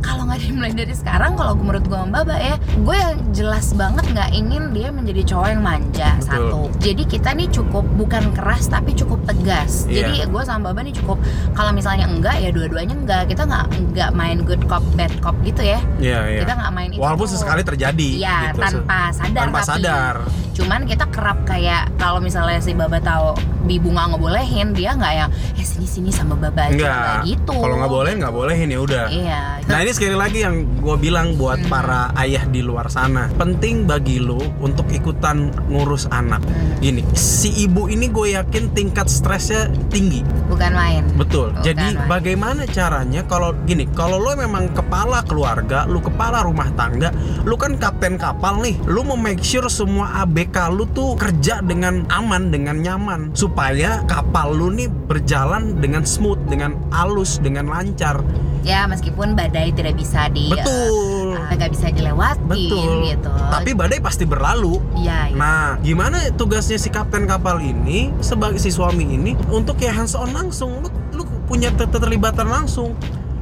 kalau 0.00 0.22
nggak 0.24 0.40
dimulai 0.40 0.72
dari 0.72 0.94
sekarang, 0.94 1.34
kalau 1.34 1.54
menurut 1.54 1.84
gue 1.84 1.94
sama 1.94 2.22
Baba 2.22 2.36
ya, 2.36 2.54
gue 2.56 2.96
yang 2.96 3.16
jelas 3.30 3.74
banget 3.74 4.04
nggak 4.08 4.30
ingin 4.32 4.62
dia 4.72 4.88
menjadi 4.88 5.22
cowok 5.26 5.48
yang 5.50 5.62
manja 5.62 6.10
Betul. 6.16 6.26
satu. 6.26 6.60
Jadi 6.78 7.02
kita 7.04 7.30
nih 7.34 7.48
cukup 7.50 7.84
bukan 7.94 8.24
keras 8.32 8.66
tapi 8.66 8.94
cukup 8.94 9.20
tegas. 9.24 9.84
Iya. 9.86 10.06
Jadi 10.06 10.14
gue 10.26 10.42
sama 10.42 10.70
Baba 10.70 10.80
nih 10.82 10.94
cukup 10.96 11.18
kalau 11.52 11.70
misalnya 11.70 12.06
enggak 12.06 12.38
ya 12.38 12.50
dua-duanya 12.50 12.94
enggak. 12.94 13.22
Kita 13.28 13.42
nggak 13.44 13.64
nggak 13.94 14.10
main 14.14 14.38
good 14.42 14.62
cop 14.66 14.84
bad 14.94 15.12
cop 15.20 15.34
gitu 15.42 15.62
ya. 15.62 15.80
Iya, 15.98 16.18
iya. 16.28 16.40
Kita 16.42 16.52
nggak 16.54 16.72
main 16.72 16.90
itu. 16.94 17.00
Walaupun 17.00 17.26
sesekali 17.26 17.62
terjadi 17.62 18.08
Iya, 18.18 18.36
gitu. 18.54 18.60
tanpa 18.62 19.00
sadar 19.12 19.42
tanpa 19.44 19.58
tapi. 19.60 19.68
sadar. 19.82 20.16
Cuman 20.58 20.84
kita 20.84 21.06
kerap 21.08 21.46
kayak 21.46 21.94
kalau 21.96 22.18
misalnya 22.18 22.58
si 22.58 22.74
Baba 22.74 22.98
tahu 22.98 23.38
Bi 23.62 23.78
Bunga 23.78 24.10
ngebolehin, 24.10 24.74
dia 24.74 24.90
nggak 24.92 25.14
yang 25.14 25.30
ya 25.54 25.62
sini 25.62 25.86
sini 25.86 26.10
sama 26.10 26.34
Baba 26.34 26.66
aja 26.66 26.74
nggak 26.74 27.14
gitu. 27.24 27.54
Kalau 27.54 27.78
nggak 27.78 27.92
boleh 27.92 28.12
nggak 28.16 28.34
bolehin 28.34 28.68
ya 28.68 28.80
udah. 28.80 29.04
Iya. 29.06 29.40
Nah 29.62 29.78
ini 29.78 29.90
sekali 29.92 30.16
lagi 30.16 30.42
yang 30.42 30.54
gue 30.80 30.96
bilang 30.96 31.36
buat 31.36 31.58
Hmm. 31.58 31.68
para 31.68 32.00
ayah 32.16 32.42
di 32.44 32.62
luar 32.62 32.86
sana 32.86 33.28
Penting 33.30 33.84
bagi 33.84 34.18
lo 34.18 34.38
untuk 34.58 34.88
ikutan 34.88 35.50
ngurus 35.68 36.08
anak 36.08 36.40
Hmm. 36.40 36.80
Gini, 36.80 37.02
si 37.12 37.52
ibu 37.60 37.86
ini 37.86 38.08
gue 38.08 38.34
yakin 38.34 38.72
tingkat 38.72 39.06
stresnya 39.06 39.68
tinggi 39.88 40.22
bukan 40.48 40.72
main. 40.72 41.04
Betul. 41.14 41.52
Bukan, 41.52 41.62
Jadi 41.62 41.86
Wan. 41.94 42.08
bagaimana 42.08 42.62
caranya 42.64 43.20
kalau 43.22 43.52
gini, 43.62 43.84
kalau 43.92 44.16
lo 44.16 44.32
memang 44.32 44.72
kepala 44.72 45.20
keluarga, 45.22 45.84
lu 45.84 46.00
kepala 46.00 46.40
rumah 46.40 46.72
tangga, 46.72 47.12
lu 47.44 47.54
kan 47.54 47.76
kapten 47.76 48.16
kapal 48.16 48.58
nih, 48.58 48.74
lu 48.88 49.04
mau 49.04 49.14
make 49.14 49.44
sure 49.44 49.68
semua 49.68 50.24
ABK 50.24 50.47
lu 50.72 50.84
tuh 50.90 51.14
kerja 51.14 51.60
dengan 51.62 52.02
aman, 52.10 52.50
dengan 52.50 52.80
nyaman, 52.80 53.36
supaya 53.36 54.02
kapal 54.08 54.56
lu 54.56 54.72
nih 54.74 54.88
berjalan 54.88 55.78
dengan 55.78 56.02
smooth, 56.02 56.40
dengan 56.50 56.74
halus, 56.90 57.38
dengan 57.38 57.70
lancar. 57.70 58.20
Ya 58.66 58.84
meskipun 58.90 59.38
badai 59.38 59.70
tidak 59.70 59.94
bisa 59.96 60.26
di 60.28 60.50
Betul. 60.50 61.38
eh, 61.38 61.54
nggak 61.54 61.72
bisa 61.72 61.88
dilewatin 61.94 62.48
Betul. 62.48 63.06
gitu. 63.06 63.30
Tapi 63.30 63.70
badai 63.72 64.02
pasti 64.02 64.24
berlalu. 64.26 64.82
Iya. 64.98 65.32
iya. 65.32 65.36
Nah, 65.38 65.66
gimana 65.80 66.18
tugasnya 66.34 66.76
si 66.76 66.90
kapten 66.90 67.24
kapal 67.30 67.62
ini 67.62 68.10
sebagai 68.18 68.58
si 68.58 68.74
suami 68.74 69.06
ini 69.06 69.38
untuk 69.48 69.78
ya 69.78 69.94
hands 69.94 70.18
on 70.18 70.34
langsung, 70.34 70.82
lu, 70.82 70.90
lu 71.14 71.22
punya 71.46 71.70
keterlibatan 71.72 72.50
langsung. 72.50 72.92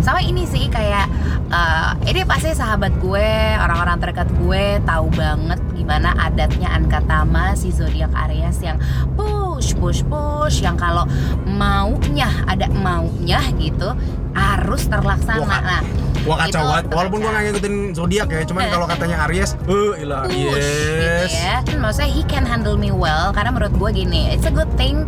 Sama 0.07 0.23
ini 0.23 0.47
sih 0.47 0.71
kayak 0.71 1.11
eh, 1.51 1.91
ini 2.15 2.23
pasti 2.23 2.55
sahabat 2.55 2.95
gue 3.03 3.59
orang-orang 3.59 3.99
terdekat 3.99 4.31
gue 4.39 4.79
tahu 4.87 5.11
banget 5.11 5.59
gimana 5.75 6.15
adatnya 6.23 6.71
Ankatama 6.71 7.59
si 7.59 7.75
zodiak 7.75 8.15
Aries 8.15 8.63
yang 8.63 8.79
push 9.19 9.75
push 9.75 10.07
push 10.07 10.63
yang 10.63 10.79
kalau 10.79 11.11
maunya 11.43 12.31
ada 12.47 12.71
maunya 12.71 13.43
gitu 13.59 13.99
harus 14.31 14.87
terlaksana 14.87 15.43
Wah, 15.43 15.59
nah 15.59 15.83
Wah 16.27 16.43
kacau 16.43 16.59
banget. 16.59 16.91
Walaupun 16.91 17.19
gua 17.23 17.31
kacau. 17.31 17.35
nggak 17.39 17.45
ngikutin 17.55 17.75
zodiak 17.95 18.29
ya, 18.35 18.43
cuman 18.51 18.63
kalau 18.67 18.87
katanya 18.91 19.17
Aries, 19.31 19.55
eh 19.71 19.93
ilah, 20.03 20.27
push 20.27 20.59
yes. 20.59 21.31
gitu 21.31 21.39
ya 21.39 21.57
maksudnya 21.79 22.11
he 22.11 22.23
can 22.27 22.43
handle 22.43 22.75
me 22.75 22.91
well 22.91 23.31
karena 23.31 23.55
menurut 23.55 23.71
gue 23.79 23.91
gini 24.03 24.35
it's 24.35 24.43
a 24.43 24.51
good 24.51 24.67
thing 24.75 25.07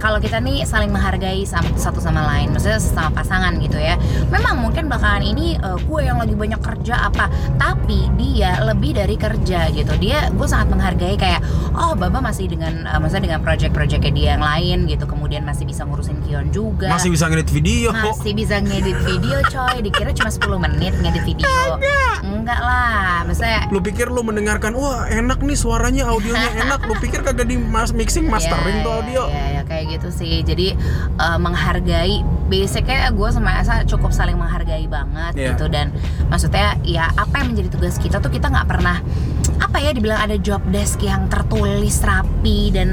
kalau 0.00 0.16
kita 0.16 0.40
nih 0.40 0.64
saling 0.64 0.88
menghargai 0.88 1.44
satu 1.44 2.00
sama 2.00 2.24
lain 2.24 2.50
maksudnya 2.56 2.80
sama 2.80 3.12
pasangan 3.12 3.52
gitu 3.60 3.76
ya 3.76 4.00
memang 4.32 4.56
mungkin 4.58 4.88
belakangan 4.88 5.20
ini 5.20 5.60
eh, 5.60 5.78
gue 5.78 6.00
yang 6.00 6.16
lagi 6.16 6.32
banyak 6.32 6.58
kerja 6.58 7.12
apa 7.12 7.28
tapi 7.60 8.08
dia 8.16 8.64
lebih 8.64 8.96
dari 8.96 9.14
kerja 9.20 9.68
gitu 9.70 9.92
dia 10.00 10.32
gue 10.32 10.48
sangat 10.48 10.72
menghargai 10.72 11.20
kayak 11.20 11.44
oh 11.76 11.92
baba 11.92 12.24
masih 12.24 12.48
dengan 12.48 12.88
eh, 12.88 12.98
maksudnya 12.98 13.30
dengan 13.30 13.40
project-projectnya 13.44 14.12
dia 14.16 14.28
yang 14.40 14.42
lain 14.42 14.88
gitu 14.88 15.04
kemudian 15.04 15.44
masih 15.44 15.68
bisa 15.68 15.84
ngurusin 15.84 16.18
Kion 16.24 16.48
juga 16.48 16.88
Masih 16.96 17.12
bisa 17.12 17.28
ngedit 17.28 17.50
video. 17.52 17.92
masih 17.92 18.32
bisa 18.32 18.56
ngedit 18.58 18.98
video 19.04 19.38
coy 19.52 19.76
dikira 19.84 20.10
cuma 20.16 20.32
10 20.32 20.64
menit 20.64 20.92
ngedit 20.96 21.24
video 21.28 21.76
enggak 22.24 22.60
lah 22.60 23.22
maksudnya 23.28 23.68
Lu 23.70 23.78
pikir 23.78 24.10
lu 24.10 24.24
mendengarkan, 24.26 24.74
wah 24.74 25.06
enak 25.06 25.44
nih 25.46 25.54
suaranya, 25.54 26.10
audionya 26.10 26.50
enak. 26.66 26.82
Lu 26.90 26.94
pikir 26.98 27.22
kagak 27.22 27.46
di 27.46 27.54
mas 27.54 27.94
mixing 27.94 28.26
mastering 28.26 28.80
Ya, 28.80 28.84
tuh 28.86 28.92
audio? 28.98 29.22
Ya, 29.30 29.44
ya, 29.59 29.59
kayak 29.80 29.96
gitu 29.96 30.12
sih. 30.12 30.44
Jadi 30.44 30.76
eh, 31.16 31.38
menghargai 31.40 32.20
basicnya 32.46 33.08
gue 33.08 33.28
sama 33.32 33.56
Esa 33.56 33.80
cukup 33.88 34.12
saling 34.12 34.36
menghargai 34.36 34.84
banget 34.84 35.32
Iya. 35.32 35.48
gitu 35.54 35.70
dan 35.70 35.94
maksudnya 36.28 36.76
ya 36.84 37.08
apa 37.14 37.40
yang 37.40 37.56
menjadi 37.56 37.72
tugas 37.72 37.96
kita 37.96 38.18
tuh 38.18 38.28
kita 38.28 38.50
nggak 38.50 38.68
pernah 38.68 38.98
apa 39.56 39.76
ya 39.78 39.94
dibilang 39.94 40.18
ada 40.18 40.34
job 40.34 40.58
desk 40.68 40.98
yang 41.00 41.30
tertulis 41.30 42.02
rapi 42.02 42.74
dan 42.74 42.90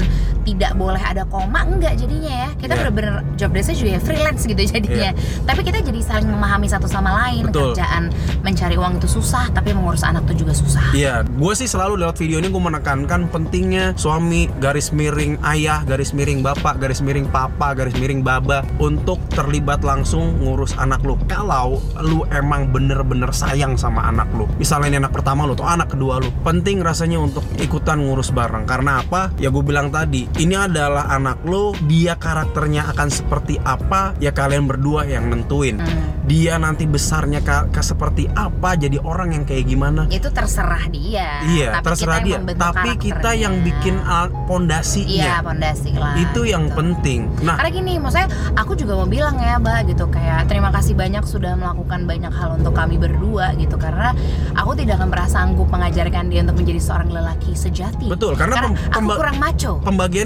tidak 0.48 0.72
boleh 0.74 1.02
ada 1.04 1.28
koma 1.28 1.60
enggak 1.68 2.00
jadinya 2.00 2.48
ya 2.48 2.50
kita 2.56 2.72
Iya. 2.72 2.80
bener-bener 2.80 3.14
job 3.36 3.50
desknya 3.52 3.76
juga 3.76 3.90
ya 3.92 4.00
freelance 4.00 4.42
gitu 4.44 4.62
jadinya 4.64 5.10
tapi 5.44 5.60
kita 5.60 5.78
jadi 5.82 6.00
saling 6.00 6.28
memahami 6.30 6.64
satu 6.64 6.88
sama 6.88 7.10
lain 7.26 7.50
Betul. 7.50 7.76
kerjaan 7.76 8.08
mencari 8.40 8.80
uang 8.80 8.96
itu 8.96 9.08
susah 9.10 9.50
tapi 9.52 9.76
mengurus 9.76 10.00
anak 10.00 10.24
tuh 10.24 10.36
juga 10.36 10.56
susah 10.56 10.80
Iya, 10.94 11.20
gue 11.26 11.52
sih 11.52 11.68
selalu 11.68 12.00
lewat 12.00 12.16
video 12.16 12.40
ini 12.40 12.48
gue 12.48 12.62
menekankan 12.62 13.28
pentingnya 13.28 13.92
suami 13.94 14.48
garis 14.56 14.88
miring 14.88 15.36
ayah, 15.44 15.84
garis 15.84 16.16
miring 16.16 16.40
bapak, 16.40 16.80
garis 16.80 17.04
miring 17.04 17.28
papa, 17.28 17.76
garis 17.76 17.92
miring 17.98 18.24
baba 18.24 18.64
untuk 18.80 19.20
terlibat 19.34 19.84
langsung 19.84 20.38
ngurus 20.40 20.72
anak 20.80 21.04
lu. 21.04 21.18
Kalau 21.28 21.76
lu 22.00 22.24
emang 22.32 22.72
bener-bener 22.72 23.28
sayang 23.30 23.76
sama 23.76 24.06
anak 24.06 24.30
lu, 24.32 24.48
misalnya 24.56 24.88
ini 24.88 24.98
anak 25.02 25.12
pertama 25.12 25.44
lu 25.44 25.52
atau 25.52 25.68
anak 25.68 25.92
kedua 25.92 26.22
lu, 26.22 26.30
penting 26.40 26.80
rasanya 26.80 27.20
untuk 27.20 27.44
ikutan 27.60 28.00
ngurus 28.00 28.32
bareng. 28.32 28.64
Karena 28.64 29.04
apa? 29.04 29.28
Ya 29.36 29.52
gue 29.52 29.60
bilang 29.60 29.92
tadi, 29.92 30.24
ini 30.38 30.54
adalah 30.54 31.10
anak 31.10 31.42
lu, 31.42 31.74
dia 31.90 32.14
karakternya 32.14 32.86
akan 32.94 33.08
seperti 33.10 33.58
apa, 33.60 34.14
ya 34.22 34.30
kalian 34.30 34.70
berdua 34.70 35.02
yang 35.04 35.26
nentuin. 35.26 35.82
Hmm. 35.82 36.22
Dia 36.28 36.60
nanti 36.60 36.84
besarnya 36.84 37.40
ke, 37.40 37.72
ke 37.74 37.82
seperti 37.82 38.28
apa, 38.30 38.78
jadi 38.78 39.00
orang 39.00 39.34
yang 39.34 39.44
kayak 39.44 39.66
gimana. 39.66 40.04
itu 40.08 40.28
terserah 40.28 40.84
dia 40.88 41.40
Iya, 41.42 41.80
tapi 41.80 41.84
terserah 41.90 42.18
kita 42.20 42.26
dia. 42.44 42.54
Tapi 42.54 42.90
kita 42.96 43.30
yang 43.34 43.54
bikin 43.60 43.96
al- 44.04 44.30
pondasinya. 44.46 45.08
Iya 45.08 45.34
pondasi 45.42 45.90
lah. 45.96 46.14
itu 46.14 46.40
yang 46.44 46.68
gitu. 46.70 46.78
penting. 46.78 47.20
Nah, 47.42 47.56
Karena 47.58 47.70
gini, 47.72 47.92
maksudnya 47.98 48.28
aku 48.54 48.76
juga 48.76 48.94
mau 48.94 49.08
bilang 49.08 49.36
ya, 49.40 49.58
Mbak 49.58 49.78
gitu 49.90 50.04
kayak 50.06 50.46
terima 50.46 50.70
kasih 50.70 50.94
banyak 50.94 51.24
sudah 51.24 51.56
melakukan 51.56 52.04
banyak 52.04 52.30
hal 52.30 52.60
untuk 52.60 52.76
kami 52.76 53.00
berdua 53.00 53.56
gitu 53.56 53.74
karena 53.74 54.12
aku 54.54 54.76
tidak 54.76 55.00
akan 55.00 55.08
pernah 55.10 55.28
sanggup 55.28 55.68
mengajarkan 55.68 56.28
dia 56.28 56.40
untuk 56.44 56.56
menjadi 56.60 56.80
seorang 56.80 57.08
lelaki 57.10 57.52
sejati. 57.56 58.06
betul. 58.06 58.36
Karena, 58.36 58.54
Karena 58.60 58.68
pem- 58.92 59.08
aku 59.08 59.18
kurang 59.18 59.36
maco. 59.40 59.72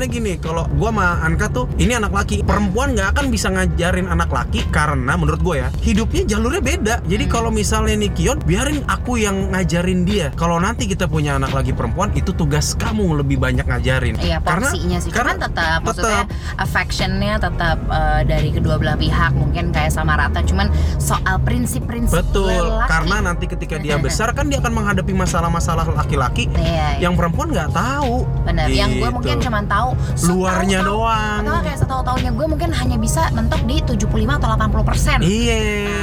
Pembagiannya 0.03 0.09
gini, 0.11 0.43
kalau 0.43 0.67
gua 0.75 0.91
sama 0.91 1.07
Anka 1.23 1.47
tuh 1.49 1.65
ini 1.79 1.95
anak 1.95 2.11
laki, 2.13 2.43
perempuan 2.43 2.93
nggak 2.93 3.15
akan 3.17 3.27
bisa 3.31 3.49
ngajarin 3.49 4.11
anak 4.11 4.29
laki 4.29 4.67
karena 4.69 5.15
menurut 5.15 5.41
gue 5.41 5.57
ya 5.59 5.69
hidupnya 5.81 6.23
jalurnya 6.27 6.61
beda. 6.61 6.95
Jadi 7.07 7.25
Hmm. 7.25 7.33
kalau 7.33 7.51
misalnya 7.51 7.95
nih 7.97 8.11
Kion, 8.13 8.39
biarin 8.43 8.83
aku 8.85 9.17
yang 9.17 9.55
ngajarin 9.55 10.03
dia. 10.03 10.29
Kalau 10.35 10.59
nanti 10.59 10.85
kita 10.85 11.07
punya 11.07 11.39
anak 11.39 11.55
lagi 11.55 11.73
perempuan, 11.73 12.11
itu 12.13 12.35
tugas 12.35 12.75
kamu 12.75 13.23
lebih 13.23 13.39
banyak 13.39 13.65
ngajarin. 13.65 14.19
Iya 14.19 14.43
Karena 14.43 14.69
sih, 14.69 14.83
karena 15.09 15.39
cuman 15.39 15.45
tetap 15.49 15.79
maksudnya 15.81 16.23
affectionnya 16.59 17.35
tetap 17.39 17.79
eh, 17.89 18.21
dari 18.27 18.51
kedua 18.51 18.77
belah 18.77 18.99
pihak 18.99 19.33
mungkin 19.33 19.71
kayak 19.71 19.95
sama 19.95 20.19
rata, 20.19 20.43
cuman 20.43 20.69
soal 20.99 21.39
prinsip-prinsip 21.41 22.13
betul. 22.19 22.51
lelaki. 22.51 22.91
Karena 22.91 23.17
nanti 23.23 23.45
ketika 23.47 23.77
dia 23.79 23.97
besar 24.05 24.35
kan 24.35 24.51
dia 24.51 24.59
akan 24.59 24.73
menghadapi 24.75 25.13
masalah-masalah 25.15 25.87
laki-laki 25.95 26.51
Iya, 26.53 26.99
iya. 26.99 27.09
yang 27.09 27.15
perempuan 27.15 27.49
nggak 27.49 27.71
tahu. 27.71 28.27
benar. 28.43 28.67
Yang 28.69 28.91
gue 28.93 29.01
Gitu. 29.03 29.15
mungkin 29.15 29.37
cuman 29.41 29.65
tahu 29.65 29.82
luarnya 30.25 30.79
setahu-tahu- 30.81 30.87
doang. 30.87 31.41
atau 31.43 31.63
kayak 31.63 31.79
setahu-taunya 31.79 32.31
gue 32.31 32.47
mungkin 32.47 32.71
hanya 32.73 32.97
bisa 32.97 33.23
mentok 33.31 33.63
di 33.63 33.77
75 33.81 34.07
atau 34.33 34.49
80 34.51 34.83
persen 34.83 35.19
Iya. 35.21 35.63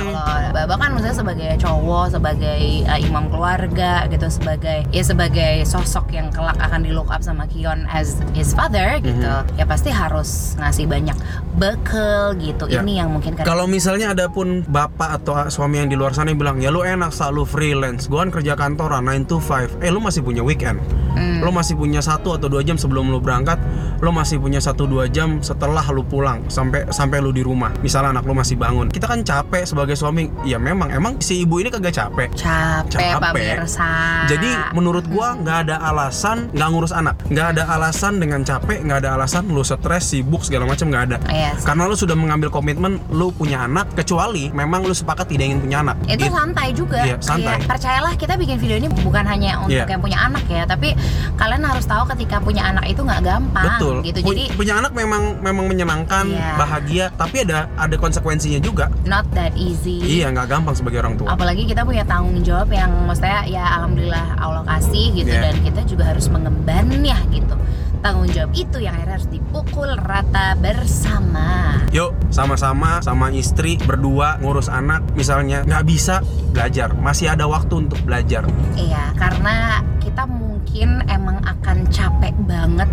Nah, 0.09 0.23
kalau 0.25 0.49
Baba 0.51 0.75
kan 0.77 0.89
maksudnya 0.91 1.15
sebagai 1.15 1.49
cowok, 1.57 2.05
sebagai 2.11 2.59
uh, 2.85 2.99
imam 2.99 3.25
keluarga 3.27 3.91
gitu, 4.07 4.27
sebagai 4.27 4.85
ya 4.89 5.03
sebagai 5.03 5.63
sosok 5.63 6.09
yang 6.09 6.29
kelak 6.29 6.57
akan 6.57 6.81
di 6.81 6.91
look 6.91 7.07
up 7.07 7.21
sama 7.21 7.45
Kion 7.45 7.85
as 7.87 8.17
his 8.31 8.51
father 8.51 8.97
gitu, 8.99 9.21
Mhm. 9.21 9.55
ya 9.55 9.65
pasti 9.65 9.89
harus 9.89 10.29
ngasih 10.57 10.85
banyak 10.85 11.17
bekal 11.55 12.33
gitu. 12.35 12.65
Ya. 12.65 12.79
Ini 12.79 12.93
yang 12.99 13.09
mungkin 13.11 13.35
Kalau 13.37 13.65
misalnya 13.65 14.11
ada 14.11 14.25
pun 14.27 14.63
bapak 14.63 15.19
atau 15.19 15.47
suami 15.47 15.77
yang 15.77 15.87
di 15.87 15.95
luar 15.95 16.11
sana 16.11 16.29
yang 16.29 16.39
bilang 16.39 16.57
ya 16.57 16.69
lu 16.69 16.81
enak 16.81 17.11
selalu 17.11 17.43
freelance, 17.43 18.05
gua 18.05 18.23
kan 18.23 18.31
kerja 18.31 18.53
kantoran 18.53 19.01
9 19.01 19.25
to 19.25 19.37
5, 19.37 19.69
eh 19.79 19.89
lu 19.89 19.99
masih 19.99 20.21
punya 20.21 20.41
weekend. 20.41 20.79
Mm. 21.19 21.43
lo 21.43 21.51
masih 21.51 21.75
punya 21.75 21.99
satu 21.99 22.33
atau 22.33 22.47
dua 22.47 22.63
jam 22.63 22.75
sebelum 22.75 23.11
lo 23.11 23.19
berangkat 23.19 23.59
lo 23.99 24.09
masih 24.09 24.39
punya 24.39 24.57
satu 24.57 24.87
dua 24.87 25.05
jam 25.05 25.43
setelah 25.43 25.83
lo 25.85 26.01
pulang 26.01 26.47
sampai 26.47 26.87
sampai 26.89 27.19
lo 27.19 27.29
di 27.29 27.43
rumah 27.43 27.75
misalnya 27.79 28.15
anak 28.15 28.23
lo 28.23 28.33
masih 28.33 28.55
bangun 28.55 28.87
kita 28.87 29.05
kan 29.05 29.19
capek 29.21 29.63
sebagai 29.63 29.93
suami 29.93 30.31
ya 30.43 30.55
memang 30.55 30.89
emang 30.89 31.19
si 31.19 31.43
ibu 31.43 31.59
ini 31.59 31.67
kagak 31.67 31.91
capek 31.91 32.31
capek, 32.33 33.19
Pak 33.19 33.31
Capek. 33.35 33.55
Mirsa 33.59 33.91
jadi 34.27 34.51
menurut 34.71 35.03
gua 35.05 35.35
nggak 35.35 35.57
ada 35.67 35.75
alasan 35.83 36.47
nggak 36.51 36.69
ngurus 36.71 36.91
anak 36.91 37.19
nggak 37.27 37.47
ada 37.53 37.63
alasan 37.69 38.13
dengan 38.17 38.41
capek 38.41 38.79
nggak 38.81 39.03
ada 39.03 39.09
alasan 39.19 39.51
lo 39.51 39.61
stres 39.61 40.07
sibuk 40.07 40.41
segala 40.41 40.63
macam 40.63 40.87
nggak 40.87 41.03
ada 41.05 41.17
Yes. 41.29 41.61
karena 41.61 41.85
lo 41.85 41.93
sudah 41.93 42.15
mengambil 42.15 42.47
komitmen 42.49 42.97
lo 43.11 43.29
punya 43.29 43.63
anak 43.63 43.91
kecuali 43.93 44.49
memang 44.49 44.81
lo 44.81 44.93
sepakat 44.93 45.27
tidak 45.27 45.51
ingin 45.51 45.59
punya 45.59 45.77
anak 45.83 45.95
itu 46.05 46.17
Gitu. 46.19 46.31
santai 46.31 46.69
juga 46.71 46.99
Iya, 46.99 47.15
santai. 47.19 47.57
Kayak, 47.57 47.67
percayalah 47.67 48.13
kita 48.15 48.33
bikin 48.35 48.57
video 48.57 48.75
ini 48.77 48.87
bukan 49.01 49.23
hanya 49.23 49.61
untuk 49.61 49.75
Iya. 49.75 49.85
yang 49.87 50.01
punya 50.01 50.19
anak 50.21 50.43
ya 50.47 50.63
tapi 50.63 50.93
kalian 51.35 51.63
harus 51.63 51.83
tahu 51.83 52.03
ketika 52.09 52.37
punya 52.37 52.65
anak 52.65 52.85
itu 52.85 52.99
nggak 52.99 53.21
gampang 53.21 53.65
Betul. 53.75 53.95
gitu 54.03 54.19
Pu- 54.19 54.31
jadi 54.31 54.43
punya 54.53 54.73
anak 54.77 54.91
memang 54.91 55.39
memang 55.39 55.65
menyenangkan, 55.65 56.25
Iya. 56.27 56.55
bahagia, 56.55 57.05
tapi 57.13 57.43
ada 57.43 57.71
ada 57.73 57.95
konsekuensinya 57.95 58.59
juga. 58.59 58.91
not 59.03 59.25
that 59.31 59.51
easy 59.55 59.99
Iya, 59.99 60.29
nggak 60.29 60.47
gampang 60.47 60.75
sebagai 60.75 60.99
orang 60.99 61.15
tua. 61.15 61.31
apalagi 61.31 61.63
kita 61.63 61.81
punya 61.81 62.03
tanggung 62.03 62.39
jawab 62.39 62.69
yang 62.69 62.91
maksudnya 63.03 63.45
ya 63.45 63.63
alhamdulillah 63.77 64.25
Allah 64.35 64.63
kasih 64.67 65.15
gitu 65.15 65.29
Iya. 65.29 65.41
dan 65.45 65.55
kita 65.61 65.81
juga 65.83 66.03
harus 66.05 66.27
mengembannya 66.27 67.17
gitu 67.29 67.55
tanggung 67.99 68.29
jawab 68.29 68.51
itu 68.53 68.77
yang 68.79 68.95
akhirnya 68.95 69.15
harus 69.15 69.27
dipukul 69.27 69.89
rata 69.97 70.55
bersama 70.55 71.75
Yuk, 71.89 72.13
sama-sama 72.29 73.01
sama 73.01 73.27
istri 73.29 73.75
berdua 73.75 74.37
ngurus 74.37 74.69
anak, 74.69 75.01
misalnya 75.13 75.65
nggak 75.65 75.83
bisa 75.83 76.21
belajar, 76.49 76.93
masih 76.93 77.27
ada 77.27 77.43
waktu 77.43 77.81
untuk 77.81 77.97
belajar. 78.03 78.45
Iya, 78.75 79.09
karena 79.15 79.81
kita 79.97 80.29
mungkin 80.59 81.07
emang 81.07 81.39
akan 81.47 81.87
capek 81.87 82.35
banget 82.43 82.91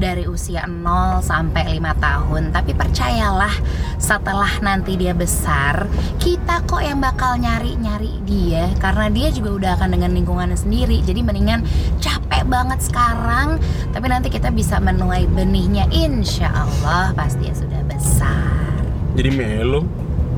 dari 0.00 0.24
usia 0.24 0.64
0 0.64 1.20
sampai 1.20 1.76
5 1.76 1.92
tahun. 2.00 2.42
Tapi 2.56 2.72
percayalah 2.72 3.52
setelah 4.00 4.48
nanti 4.64 4.98
dia 4.98 5.12
besar 5.14 5.86
Kita 6.16 6.64
kok 6.64 6.80
yang 6.80 7.04
bakal 7.04 7.36
nyari-nyari 7.36 8.24
dia. 8.24 8.72
Karena 8.80 9.12
dia 9.12 9.28
juga 9.28 9.50
udah 9.60 9.70
akan 9.76 9.92
dengan 9.92 10.16
lingkungannya 10.16 10.56
sendiri. 10.56 11.04
Jadi 11.04 11.20
mendingan 11.20 11.60
capek 12.00 12.48
banget 12.48 12.80
sekarang. 12.80 13.60
Tapi 13.92 14.06
nanti 14.08 14.32
kita 14.32 14.48
bisa 14.48 14.80
menuai 14.80 15.28
benihnya. 15.28 15.84
Insya 15.92 16.48
Allah 16.48 17.12
pas 17.12 17.36
dia 17.36 17.52
sudah 17.52 17.84
besar. 17.84 18.80
Jadi 19.12 19.28
melo. 19.36 19.84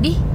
Di 0.03 0.34